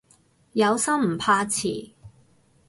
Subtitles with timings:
[0.53, 1.91] 有心唔怕遲